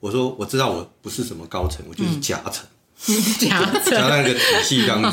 [0.02, 2.66] 我说我知道我不是什么高层，我就是夹层，
[3.38, 5.12] 夹在那个体系当中。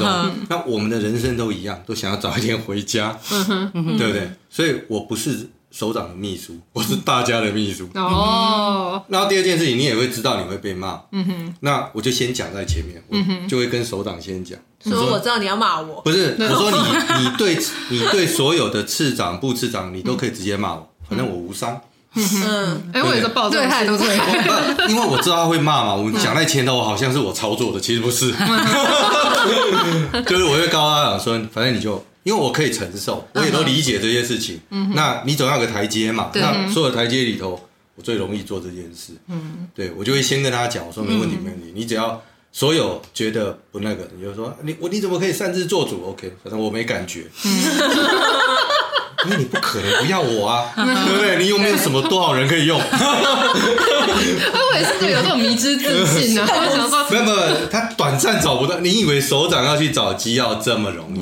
[0.49, 4.31] 那我们的人生都一样，都想要早一点回家，对不对？
[4.49, 7.87] 所以我不是首长的秘书，我是大家的秘书。
[7.93, 8.99] 哦。
[9.09, 10.99] 然后第二件事情，你也会知道你会被骂。
[11.11, 11.55] 嗯哼。
[11.59, 14.57] 那我就先讲在前面，我就会跟首长先讲。
[14.83, 16.01] 说我知道你要骂我。
[16.01, 17.55] 不是，我说你你对
[17.89, 21.79] 你对所有的次长、部次长，你都可以直接骂我，反正我无伤。
[22.15, 24.17] 嗯，哎，我也是抱着态度对，
[24.89, 25.93] 因为我知道他会骂嘛。
[25.93, 28.31] 我们讲在前头，好像是我操作的，其实不是，
[30.25, 34.59] 就是我会告诉他讲说，反正你就，因为我可以承受，我也都理解这些事情。
[34.71, 36.31] 嗯，那你总要有个台阶嘛。
[36.33, 37.59] 那所有台阶里头，
[37.95, 39.13] 我最容易做这件事。
[39.27, 41.71] 嗯，对，我就会先跟他讲，我说没问题，没问题。
[41.75, 42.19] 你只要
[42.51, 47.27] 所有觉得不那个，你就说你我你怎么可以擅自做主？OK，反正我没感觉。
[49.25, 51.37] 因为你不可能不要我啊， 对不对？
[51.37, 52.79] 你有没有什么多少人可以用？
[52.79, 56.47] 我也是有这种迷之自信呢、啊。
[56.49, 58.79] 我想说，没有没有，他短暂找不到。
[58.79, 61.19] 你以为首长要去找机要这么容易？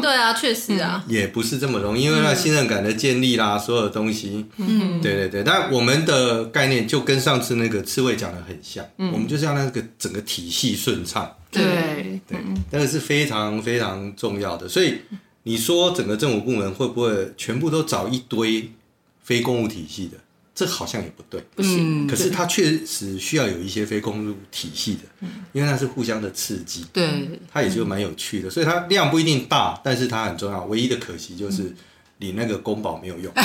[0.00, 5.42] 对啊，确实啊，也不是这么容易，因为那信任感的建立啦，所有东西，嗯，对对对。
[5.42, 11.30] 但我们的概念就跟上次那个刺猬讲的很像，嗯、我们就是要那个整个体系顺畅。
[11.50, 11.62] 对
[12.28, 12.38] 对，
[12.70, 15.00] 那个是非常非常重要的，所以。
[15.44, 18.70] 你说整个政府部门会不会全部都找一堆
[19.22, 20.18] 非公务体系的？
[20.54, 22.06] 这好像也不对，不行。
[22.06, 26.86] 可是它确实需要有一些非公务体系的，因为它是互相的刺激。
[26.92, 30.64] 对，它也就蛮有趣的，所以它量不一定大，但是它很重要。
[30.66, 31.74] 唯一的可惜就是
[32.18, 33.32] 你那个公保没有用。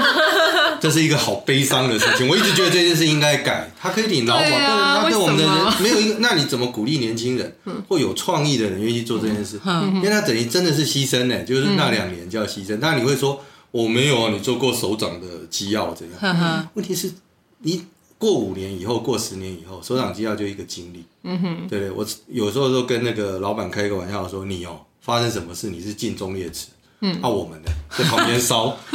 [0.80, 2.28] 这是一个好悲伤的事情。
[2.28, 7.56] 我一直觉得这件事应该改，他可以领劳保，对啊，那对我们的人没有一个，那你怎么鼓励年轻人
[7.88, 9.60] 或有创意的人愿意做这件事？
[9.94, 12.78] 因为他等于真的是牺牲呢，就是那两年就要牺牲。
[12.80, 14.30] 那你会说我没有啊？
[14.32, 16.68] 你做过首长的机要怎样？
[16.74, 17.12] 问题是，
[17.58, 17.84] 你
[18.18, 21.04] 过五年以后，过十年以后，首长机要就一个经历。
[21.24, 26.66] 嗯哼，对对，我有时候都跟那个老板开个玩笑说，你哦，发生什么事你是尽忠烈士，
[27.02, 28.76] 嗯，那我们呢，在旁边烧。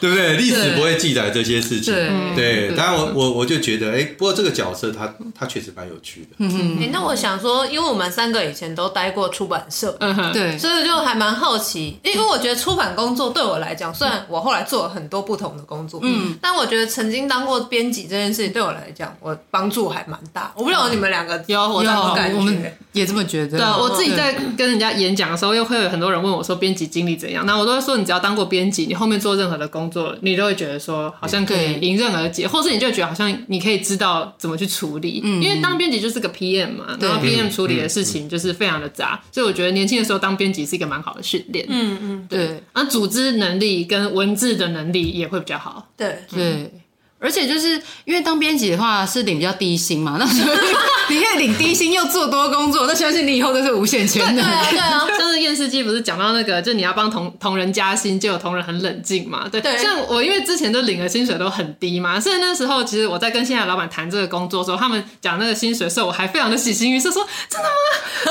[0.00, 0.36] 对不对？
[0.36, 1.94] 历史不会记载这些事情。
[1.94, 2.76] 对，对。
[2.76, 6.28] 当然，我我我就觉得，哎，不过这个角色他他确实蛮有趣的。
[6.38, 6.90] 嗯嗯。
[6.92, 11.98] 那我想说，因为我们三个以前都待过出版社，嗯哼，对，所以就还蛮好奇。
[12.02, 20.52] 因为我觉得出版工作对我来讲，虽然我后来做了很多不同的工作，嗯，但我觉得曾经当过编辑这件事情对我来讲，我帮助还蛮大。
[20.56, 23.58] 我不知道你们两个有我有感觉，也这么觉得。
[23.58, 27.44] 对，我自己在跟人家演讲的时候，又会有很多人问我说，编辑经历怎样？
[27.46, 35.20] 那我都会说，你只要当过编辑，你后面做任何的工作，你都会觉得说好像可以迎刃而解，或是你就觉得好像你可以知道怎么去处理。
[35.22, 41.66] 嗯，因为当编辑就是个 PM 嘛，然后 PM 处理的事情就是非常的杂，所以我觉得年轻的时候当编辑是一个蛮好的训练。
[41.68, 45.88] 嗯嗯，对，啊，组织能力跟文字的能力也会比较好。
[45.96, 46.70] 对对。
[47.18, 50.26] 而且就是因为当编辑的话是领比较低薪嘛，那
[51.08, 54.42] 你可以领低薪又做多工作，那相信你以后都是无限钱的。
[54.42, 55.06] 对啊，对啊。
[55.18, 59.48] 像是厌世姬不是讲到那个，就你要帮同同仁加薪，就有同仁很冷静嘛。
[59.50, 59.60] 对。
[59.60, 67.74] 对像我因为之前都领的薪水都很低嘛，所以那时候其实我在跟现在老板谈这个工作的时候，他们讲那个薪水的时候，我还非常的喜形于色，说真的吗？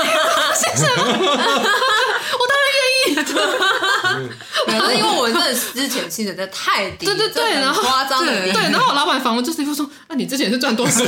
[0.54, 1.04] 薪水吗？
[1.08, 3.15] 我当然愿意。
[4.65, 10.91] 可是因为我们这之前薪水真的太低，对对对，然后夸张的低，对，然后我老板访问就是一副说，那、啊、你之前是赚多少？
[10.99, 11.08] 薪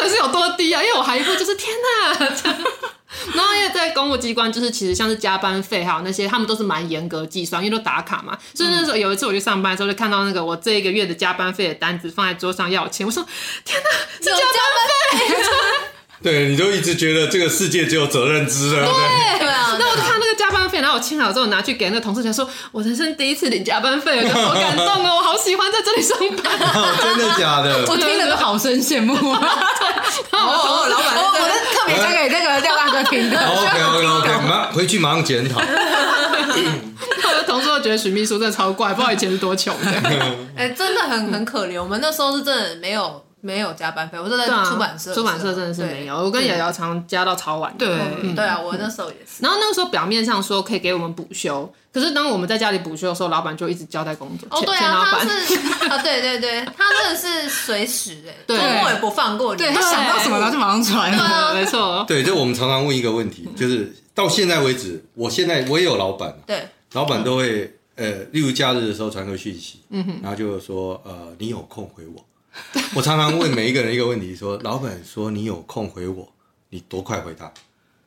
[0.00, 0.82] 水是有多低啊？
[0.82, 2.18] 因为我还一副就是天哪，
[3.34, 8.36] 然后因为在公务机关，就是其实像是加班费还有那些，他们都是蛮严格计算，因为都打卡嘛。
[8.54, 13.24] 所以那时候有一次我去上班的时候，就看到那个我这一个月的加班费的单子放在桌上要钱，我说
[13.64, 15.46] 天哪，是加班费。
[16.22, 18.86] 对，你就一直觉得这个世界只有责任制了。
[18.86, 26.58] 对对啊，那我就看那个加班费，然后我签好之后拿去给那个同事，讲说我人生第一次领加班费，我就好感动哦，我好喜欢在这里上班。
[27.02, 27.84] 真的假的？
[27.86, 29.40] 我听了都好生羡慕 啊！
[30.30, 33.38] 然后我老板，我是特别讲给这个廖大哥听的。
[33.48, 35.60] OK OK OK， 马回去马上检讨。
[35.60, 39.90] 我的同事都觉得许秘书真的超怪，不知道以前是多穷的。
[40.56, 41.78] 哎，真的很很可怜。
[41.80, 43.22] 我们那时候是真的没有。
[43.46, 45.14] 没有加班费，我是在出版社。
[45.14, 47.72] 出版社真的是没有，我跟瑶瑶常加到超晚。
[47.78, 47.88] 对，
[48.34, 49.40] 对啊，我那时候也是。
[49.40, 54.48] 然后那个时候表面上说可以给我们补休，可是当我们在家里补休的时候，老板就一直交代工作。
[54.50, 55.54] 哦，对啊，他是
[55.88, 59.58] 啊，对对对，他真的是随时哎，周末也不放过你。
[59.58, 61.12] 对，他想到什么他就马上传。
[61.54, 62.04] 没错。
[62.08, 72.25] 对，就我们常常问一个问题，就是到现在为止，我现在我也有老板，对，老板都会呃，例如假日的时候传个讯息，嗯哼，然后就说呃，你有空回我。
[72.94, 76.28] 我常常问每一个人一个问题：说，老板说你有空回我，
[76.70, 77.50] 你多快回他？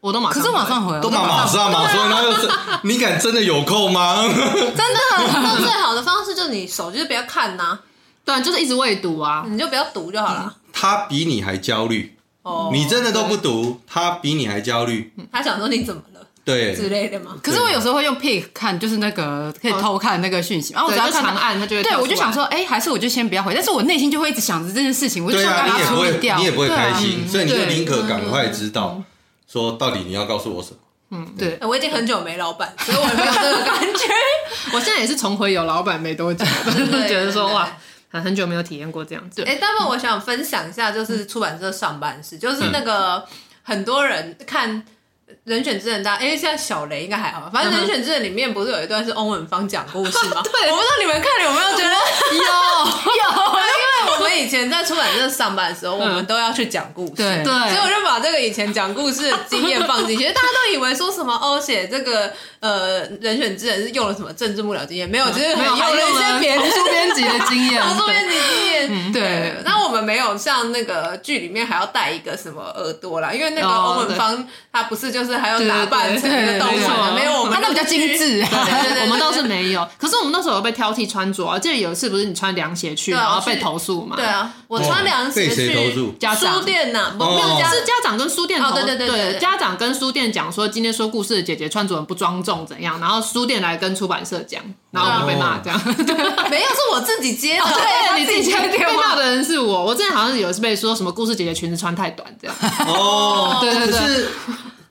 [0.01, 2.49] 我都马上，可是马上回，都马马上马上，然后是，
[2.83, 4.23] 你敢真的有空吗？
[4.25, 4.79] 真的，
[5.17, 7.77] 那最好的方式就是你手机就不要看呐，
[8.23, 10.55] 对，就是一直未读啊，你就不要读就好了。
[10.71, 16.08] 他比你还焦虑，哦，你真的都不读，他比你还焦虑，他想说你怎么了？
[16.49, 17.35] 对之类的吗？
[17.43, 21.83] 可是我有时候会用 Pick 看，就是那个可以偷看那个讯息，然后我只要长按，它就会。
[21.83, 26.37] 对，我就想说，哎，还是我就先不要回，但是我内心就会一直想着这件事情，我就想把它处理掉。
[26.37, 29.01] 你也不会开心，所以你就宁可赶快知道，
[29.47, 30.77] 说到底你要告诉我什么。
[31.11, 34.05] 嗯，对，我已经很久没老板，所以我没有这个感觉。
[34.73, 36.45] 我现在也是重回有老板没多久，
[37.07, 37.67] 觉得说 哇，
[38.09, 39.43] 很很久没有体验过这样子。
[39.43, 43.23] 哎，但是我想分享一下，就是出版社上班时，就是那个
[43.63, 44.83] 很多人看。
[45.45, 50.41] 人选之人，大家因为现在小雷应该还好吧，反正人选之人里面不是有一段是翁文芳讲故事吗？
[50.51, 51.89] 对，我不知道你们看了有没有觉得？
[52.29, 69.55] 有 有，因为我们以前在出版社上班的时候，我们都要去讲故事，对，所以我就把这个以前讲故事的经验放进去，大家都以为说什么哦，写这个呃人选之人是用了什么政治幕僚经验，没有，只是没有用了一些别的书编辑的经验，书编辑经验，对。
[69.65, 75.39] 那我们没有像那个剧里面还要带一个什么耳朵啦，因为那个欧文芳他不是就是。
[75.39, 78.43] 还有打扮成一个动作，没有我们他那比较精致，
[79.03, 79.87] 我们倒是没有。
[79.97, 84.17] 可是我们那时候有被挑剔穿着啊，记得有一次不是你穿凉鞋去，然后被投诉嘛？
[84.17, 95.79] 对啊，我穿凉鞋去书店呐，没有是家长跟书店投，对对对，家长跟书店讲说今天说故事的姐姐穿着很不庄重怎样，然后书店来跟出版社讲，然后我们被骂这样。
[96.49, 98.67] 没有，是我自己接的，对，你自己接的。
[98.69, 102.55] 被骂的人是我，我之前好像是有一次被说什么故事姐姐裙子穿太短这样。
[102.87, 104.25] 哦，对 对对。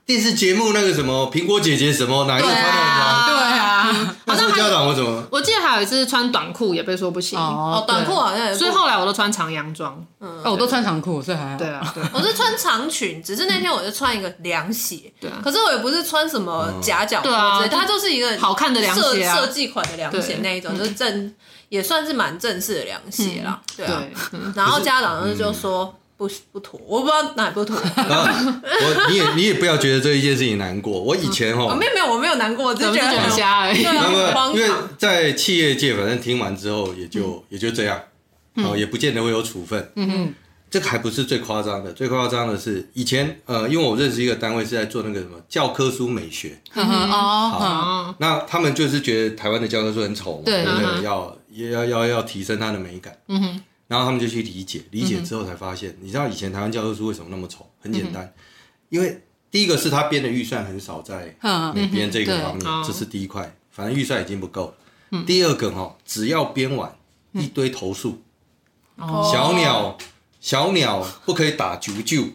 [0.09, 3.27] 电视节目那个什么苹果姐姐什么哪一个穿的很长？
[3.27, 5.23] 对啊，好像还家长我怎么？
[5.29, 7.37] 我记得还有一次穿短裤也被说不行。
[7.37, 10.03] 哦，短裤好像也，所以后来我都穿长洋装。
[10.19, 11.59] 嗯，我都穿长裤，所以还好。
[11.59, 15.13] 对啊，对， 我是穿长裙，只是那天我就穿一个凉鞋。
[15.21, 21.35] 对啊，可是我也不是穿什么夹脚，对啊，它就是一个好看的凉鞋啊，设计款的凉鞋那一种，就是正
[21.69, 23.61] 也算是蛮正式的凉鞋啦。
[23.77, 24.01] 对啊，
[24.55, 25.93] 然后家长就说。
[26.19, 27.77] 不不妥，我不知道哪不妥。
[27.79, 31.01] 我你也你也不要觉得这一件事情难过。
[31.01, 33.81] 我以前哈，没有没有，我没有难过，我只是觉得很瞎而已。
[34.53, 37.97] 因为在企业界，反正听完之后也就也就这样，
[38.55, 39.79] 哦，也不见得会有处分。
[39.95, 40.33] 嗯嗯，
[40.69, 46.59] 这个还不是最夸张的，最夸张的是以前呃，因为我认识一个单位是在做那个什么教科书美学。
[46.73, 51.03] 哦好，那他们就是觉得台湾的教科书很丑嘛，对不对？
[51.05, 51.37] 要
[51.71, 53.17] 要要要提升它的美感。
[53.29, 53.61] 嗯哼。
[53.89, 57.67] 然后他们就去理解，理解之后才发现，你知道以前台湾教科书为什么那么丑？
[57.81, 58.31] 很简单，
[58.89, 61.35] 因为第一个是他编的预算很少在
[61.73, 64.75] 美编这个方面，这是第一块，反正预算已经不够。
[65.25, 66.95] 第二个哈，只要编完
[67.33, 68.21] 一堆投诉，
[69.31, 69.97] 小鸟
[70.39, 72.33] 小鸟不可以打啾啾。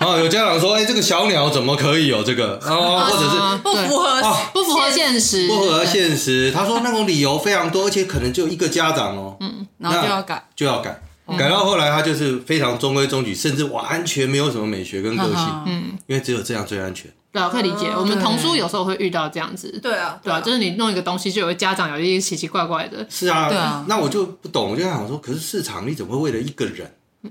[0.00, 2.56] 哦，有家长说，哎，这个小鸟怎么可以有这个？
[2.64, 4.22] 哦，或者是不符合
[4.52, 6.52] 不符合现实，不符合现实。
[6.52, 9.36] 他说那种理由非常多，而且可能就一个家长哦。
[9.40, 11.00] 嗯，然后就要改，就要改，
[11.38, 15.62] 改到后来他就是非常中规中矩，甚至完全没有什么美学跟个性。
[15.66, 17.10] 嗯，因为只有这样最安全。
[17.32, 17.88] 对啊，可以理解。
[17.88, 19.78] 我们童书有时候会遇到这样子。
[19.82, 23.06] 对啊，对啊，就是你弄一个东西，就有个家长有一些奇奇怪怪的。
[23.10, 23.84] 是啊，对啊。
[23.86, 26.90] 那我就不懂，我就想说，可是市场你怎么会为了一个人？
[27.22, 27.30] 嗯，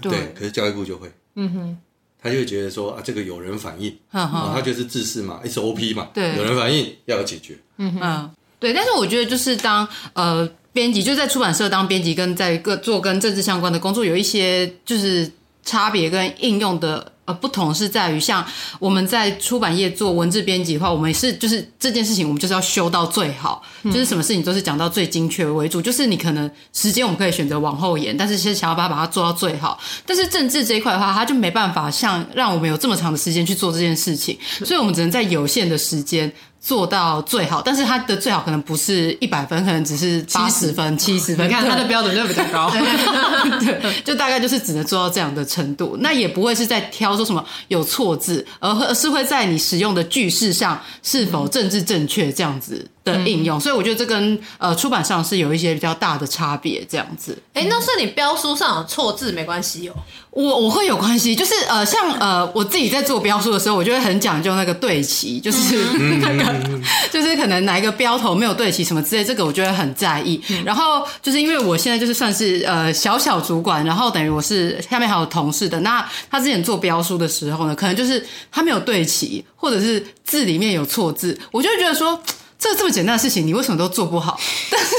[0.00, 0.32] 对。
[0.38, 1.10] 可是教育部就会。
[1.34, 1.78] 嗯哼。
[2.24, 7.58] 他就会觉得说啊，这个有人反映，他就是自视嘛，SOP 嘛，对，有人反应要有解决。
[7.78, 8.30] 嗯嗯，
[8.60, 8.72] 对。
[8.72, 15.30] 但是我觉得就是当呃编辑就在出版社当编辑，跟在各做跟政治相关的工作有一些就是
[15.64, 17.12] 差别跟应用的。
[17.24, 18.44] 呃，不同是在于，像
[18.80, 25.80] 我们在出版业做文字编辑的话，我们是就是这件事情，我们就是要修到最好，就是什么事情都是讲到最精确为主。
[25.80, 29.78] 就是你可能时间我们可以选择往后延，但是先想要把它把它做到最好。
[30.04, 36.32] 但是政治这一块的话，它就没办法像让我们有这么长的时间去做这件事情，所以我们只能在有限的时间。
[36.62, 41.48] 做到最好，但是他的最好可能不是一百分，可能只是八十分、七十分。
[41.48, 42.70] 你看他的标准就比较高，
[43.58, 45.96] 对，就大概就是只能做到这样的程度。
[45.98, 53.58] 那也不会是在挑说什么有错字，而是会在你使用的句式上是否政治正确这样子的应用。
[53.58, 57.36] 所以我觉得这跟呃出版上是有一些比较大的差别，这样子。
[57.54, 59.94] 哎，那是你标书上有错字没关系哦。
[60.30, 65.76] 我我会有关系，就是呃，像呃，我自己在做标书的时候，我就会很讲究那个对齐，就是
[66.22, 66.80] 那个，
[67.12, 70.40] 就是可能哪一个标头没有对齐什么之类，这个我就会很在意。
[70.64, 75.78] 然后就是因为我现在就是算是呃小小主管，然后等于我是下面还有同事的。
[75.80, 82.18] 那他之前做标书的时候呢，可能就是他没有对齐，或者是字里面有错字，我就会觉得说。
[82.62, 84.38] 这这么简单的事情，你为什么都做不好？
[84.70, 84.94] 但是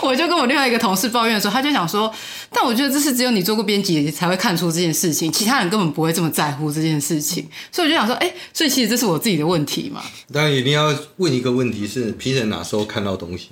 [0.00, 2.12] 我就跟我另外一个同事抱怨的时候，他就想说，
[2.52, 7.48] 但我觉得这是只有你做过编辑才会看出这件事情，其他人根本不会这么在乎这件事情。
[7.72, 10.00] 所以我就想说，哎，所以其实这是我自己的问题嘛。
[10.32, 13.48] 但一定要问一个问题是：评审哪时候看到东西？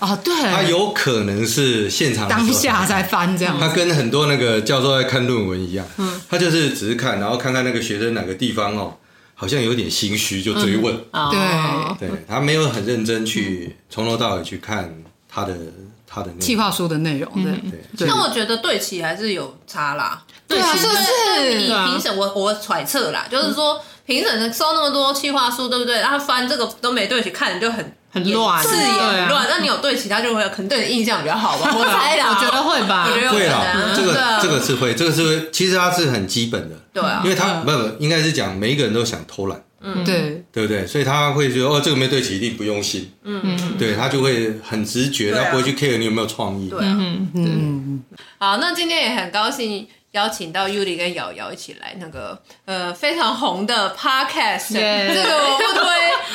[0.00, 3.56] 啊，对，他有可能是现场当下在翻这样。
[3.60, 8.96] 他跟很多那个教授在看论文一样，嗯，他就是只是看，然后看看那个学生哪个地方哦。
[9.38, 10.96] 好像有点心虚，就追问。
[11.30, 14.92] 对，对他没有很认真去从头到尾去看
[15.28, 15.54] 他的
[16.06, 17.30] 他的计划书的内容。
[17.44, 17.52] 对
[17.96, 18.08] 对。
[18.08, 20.24] 那我觉得对齐还是有差啦。
[20.48, 21.58] 对啊，是不是？
[21.58, 26.00] 你评审，我我揣测啦，就是说评审收那么多计划书，对不对？
[26.00, 29.46] 然后翻这个都没对齐，看你就很很乱，字也很乱。
[29.48, 31.70] 那你有对其，他就会可能对你印象比较好吧？
[31.76, 33.06] 我猜的，我觉得会吧。
[33.30, 35.50] 会啦，这个这个是会，这个是会。
[35.50, 36.76] 其实它是很基本的。
[36.94, 40.86] 对啊，因为他不不应该是讲每一个人都想偷懒，嗯，对，对不对？
[40.86, 48.04] 所以他会觉得哦，这个没对齐，一定不用心，嗯嗯，对他就会很直觉，他不会去 care 你有没有创意，对嗯嗯。
[48.38, 49.86] 好，那今天也很高兴
[50.16, 55.84] 邀请到 Yuli 跟瑶瑶一起来那个呃非常红的 Podcast，这个我不推，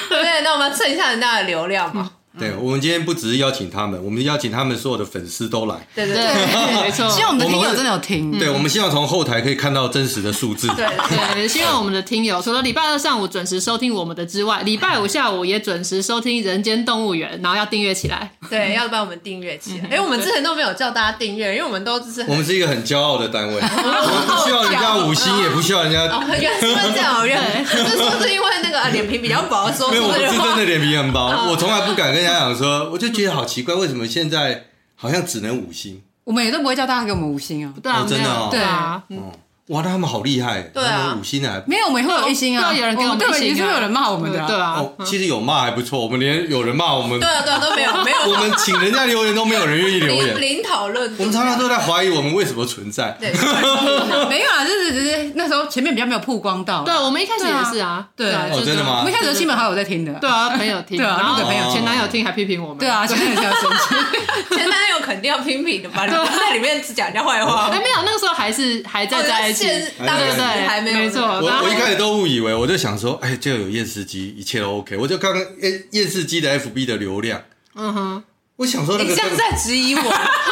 [0.10, 0.42] 对不对？
[0.42, 2.12] 那我们蹭一下人家的流量嘛。
[2.40, 5.76] 对，我们今天不只是邀请他们，我们邀请他们所有的粉丝都来。
[5.94, 7.10] 对对对，没错。
[7.10, 8.40] 希望我们的听友真的有听。
[8.40, 10.68] 对，我们希望从后台可以看到真实的数字。
[10.70, 10.86] 对
[11.34, 18.32] 对，希望我们的听友除了礼拜二上午准时收听我们的之外，礼拜五下午也准时收听《人间动物园》，然后要订阅起来。
[18.50, 19.90] 对，要帮我们订阅起来。
[19.98, 22.22] 哎，我们之前都没有叫大家订阅，因为我们都只是。
[22.28, 26.06] 我们是一个很骄傲的单位，我 们不需要人家五星，也不需要人家。
[26.40, 32.90] 原来 是这样，原来是说是因为那个脸皮比较薄， 说没有，我是真的脸皮很薄，我从来不敢跟人家讲说。
[32.92, 36.02] 我就觉得好奇怪，为什么现在好像只能五星？
[36.24, 37.74] 我们也都不会叫大家给我们五星啊。
[37.82, 38.48] 对啊，真的哦。
[38.52, 39.32] 对啊，嗯，
[39.72, 44.76] 哇，那他们好厉害，对啊，五星啊，没有，我们会有一星啊，有人给我们一星，是会有人骂我们的，对啊。
[44.78, 53.16] 哦，其实有骂还不错，我们连有人骂我们，对啊对啊都没有 没有，我们请人家留言都没有人愿意留言，零讨论，我们常常都在怀疑我们为什么存在。
[53.18, 53.32] 对，
[54.28, 58.98] 没有啊，就是只是那时候前面比较没有曝光到，对，我们一开始也是啊，对啊，真的吗？
[59.00, 63.96] 我们一开始亲朋好友在听的，对啊，朋友听，对啊，然后朋友前男友听还批评我们，对啊，前男友要生气，
[64.56, 66.06] 前男友肯定要批评的吧？
[66.06, 71.22] 你在里面只讲人家坏话，哎，没有，那个时候还是还在在一起，对对对，还没有，没错。
[71.22, 74.98] 我我一开始都误以为，我就想说，哎，就有验视机，一切都 OK。
[74.98, 77.42] 我就看看验验视机的 FB 的流量，
[77.76, 78.24] 嗯哼，
[78.58, 80.02] 我想说那个，你现在在质疑我？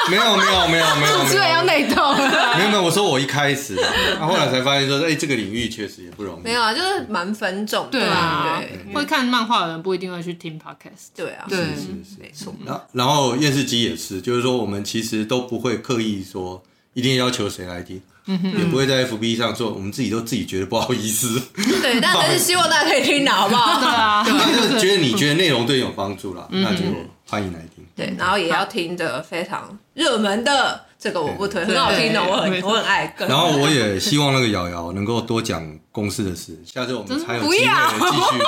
[0.09, 2.13] 没有没有没有没有，主持人要内斗。
[2.57, 3.75] 没有没有，我说我一开始，
[4.19, 6.43] 啊，后来才发现说，哎，这个领域确实也不容易。
[6.43, 8.59] 没有啊，就是蛮分众，对啊，
[8.91, 12.55] 会看漫画的人不一定会去听 Podcast，对啊，是是是，没错。
[12.65, 16.63] 然然后验视机也是，就是说我们其实都不会刻意说
[16.99, 18.01] 一定要求谁来听。
[18.27, 21.41] 也不会在 FB 上做，我们自己都自己觉得不好意思。
[21.55, 23.79] 对，但还是希望大家可以听的，好不好？
[23.81, 26.83] 对啊，就是觉得你觉得内容对你有帮助了，那就
[27.25, 27.83] 欢迎来听。
[27.95, 33.15] 对，然后也要听着非常热门的，这个我不推，很好听的，我很我很爱。
[33.19, 38.43] 然后我也希望那个瑶瑶能够多讲公司的事，下次我们才有机会继续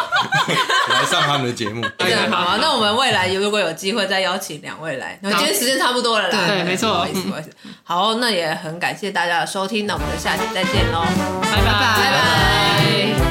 [0.93, 1.82] 来上他们的节目。
[1.97, 6.38] 对，好，那我们未来如果有机会再邀请两位来，那今天时间差不多了啦。
[6.45, 7.49] 对，没错，不好意思，不好意思。
[7.84, 11.06] 好，那也很感谢大家的收听，那我们就下期再见喽，
[11.41, 13.30] 拜拜，拜拜。